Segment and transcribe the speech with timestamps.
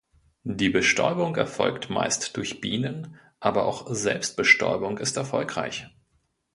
[0.49, 5.91] Die Bestäubung erfolgt meist durch Bienen, aber auch Selbstbestäubung ist erfolgreich.